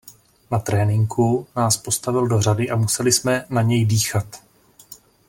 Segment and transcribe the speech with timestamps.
[0.51, 4.43] Na tréninku nás postavil do řady a museli jsme na něj dýchat.